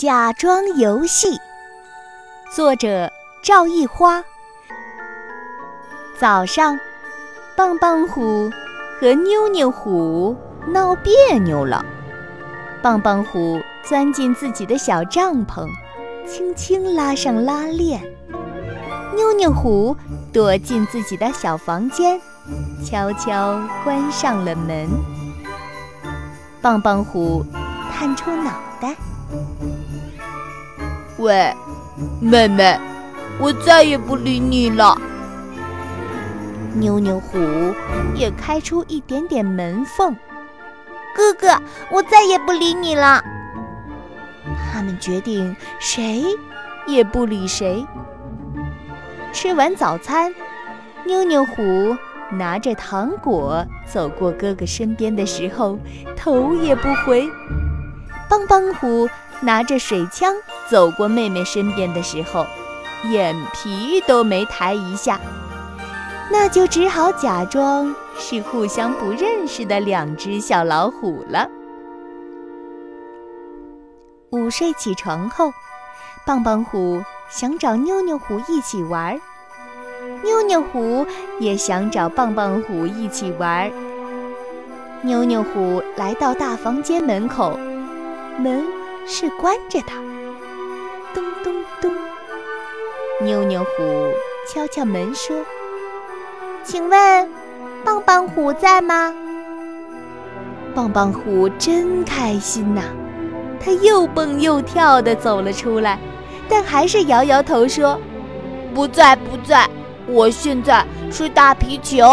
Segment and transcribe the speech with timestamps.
[0.00, 1.38] 假装游戏，
[2.56, 3.12] 作者
[3.42, 4.24] 赵一花。
[6.18, 6.80] 早上，
[7.54, 8.50] 棒棒虎
[8.98, 10.34] 和妞妞虎
[10.68, 11.84] 闹别扭了。
[12.80, 15.68] 棒棒虎钻进自己的小帐篷，
[16.26, 18.00] 轻轻拉上拉链；
[19.14, 19.94] 妞妞虎
[20.32, 22.18] 躲进自己的小房间，
[22.82, 24.88] 悄悄关上了门。
[26.62, 27.44] 棒棒虎
[28.00, 28.96] 探出脑袋。
[31.18, 31.54] 喂，
[32.18, 32.80] 妹妹，
[33.38, 34.96] 我再也不理你了。
[36.72, 37.38] 妞妞虎
[38.14, 40.16] 也开出一点点门缝。
[41.14, 43.22] 哥哥，我再也不理你了。
[44.72, 46.24] 他们决定谁
[46.86, 47.86] 也不理谁。
[49.30, 50.34] 吃完早餐，
[51.04, 51.94] 妞妞虎
[52.30, 55.78] 拿着糖果走过哥哥身边的时候，
[56.16, 57.28] 头也不回。
[58.30, 60.34] 棒棒虎拿着水枪。
[60.70, 62.46] 走过妹妹身边的时候，
[63.10, 65.18] 眼皮都没抬一下，
[66.30, 71.48] 那就只好假装是互相不认识的两只小老虎了。
[74.30, 75.52] 午睡起床后，
[76.24, 79.20] 棒棒虎想找妞妞虎一起玩，
[80.22, 81.04] 妞妞虎
[81.40, 83.68] 也想找棒棒虎一起玩。
[85.02, 87.58] 妞妞虎来到大房间门口，
[88.38, 88.64] 门
[89.06, 89.92] 是关着的。
[91.12, 91.92] 咚咚咚
[93.22, 94.12] 妞妞虎
[94.48, 95.44] 敲敲门说
[96.62, 97.30] ：“请问，
[97.84, 99.14] 棒棒虎在吗？”
[100.74, 102.82] 棒棒虎真开心呐，
[103.58, 105.98] 他又蹦又跳地走了出来，
[106.48, 108.00] 但还是摇摇头说
[108.72, 109.68] ：“不在，不在，
[110.06, 112.06] 我现在是大皮球。”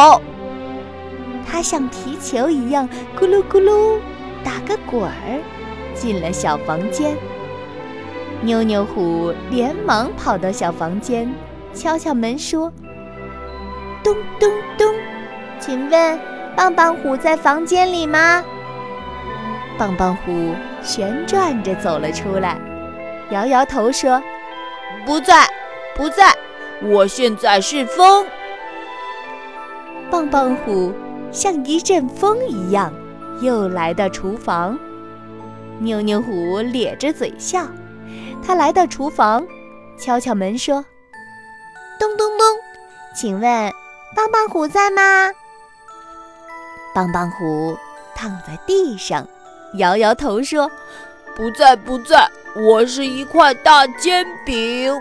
[1.49, 3.99] 它像皮球一样咕噜咕噜
[4.43, 5.39] 打个滚儿，
[5.97, 7.15] 进了小房间。
[8.41, 11.33] 妞妞虎连忙跑到小房间，
[11.73, 12.71] 敲敲门说
[14.03, 14.93] ：“咚咚咚，
[15.59, 16.19] 请问
[16.55, 18.43] 棒棒虎在房间里吗？”
[19.77, 22.57] 棒棒虎旋转着走了出来，
[23.31, 24.21] 摇摇头说
[25.05, 25.45] ：“不在，
[25.95, 26.33] 不在，
[26.81, 28.25] 我现在是风。”
[30.09, 30.93] 棒棒虎
[31.31, 32.93] 像一阵风一样，
[33.41, 34.77] 又来到厨房。
[35.79, 37.67] 妞妞虎咧着嘴笑。
[38.45, 39.45] 他来到厨房，
[39.97, 40.85] 敲敲门说
[41.99, 42.45] ：“咚咚咚，
[43.15, 43.71] 请问
[44.15, 45.01] 棒棒虎在吗？”
[46.93, 47.77] 棒棒虎
[48.15, 49.27] 躺在地上，
[49.75, 50.69] 摇摇头说
[51.35, 54.93] ：“不在，不在，我是一块大煎饼。”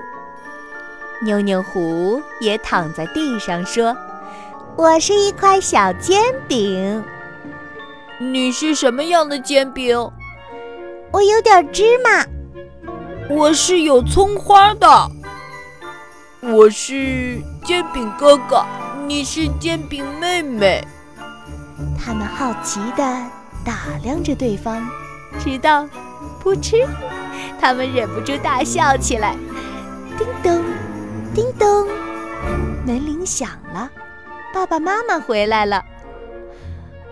[1.23, 3.97] 妞妞虎也躺在地上说
[4.77, 7.03] ：“我是一块小煎饼。”
[8.19, 10.11] 你是什么样的煎饼？
[11.17, 12.27] 我有点芝麻。
[13.31, 14.87] 我是有葱花的，
[16.43, 18.63] 我是煎饼哥哥，
[19.07, 20.87] 你是煎饼妹妹。
[21.99, 23.03] 他们好奇地
[23.65, 24.87] 打量着对方，
[25.39, 25.89] 直到
[26.39, 26.87] 扑哧，
[27.59, 29.35] 他们忍不住大笑起来。
[30.19, 30.63] 叮咚，
[31.35, 31.89] 叮咚，
[32.85, 33.91] 门铃响了，
[34.53, 35.83] 爸爸妈妈回来了。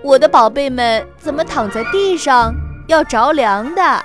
[0.02, 2.54] 我的宝贝们怎么躺在地上？
[2.86, 4.04] 要着凉的。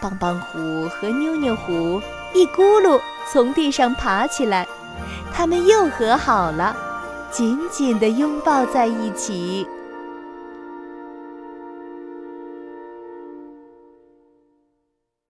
[0.00, 2.00] 棒棒虎和妞妞虎
[2.34, 3.00] 一咕噜
[3.32, 4.66] 从地上爬起来，
[5.32, 6.76] 他们又和好了，
[7.30, 9.66] 紧紧地拥抱在一起。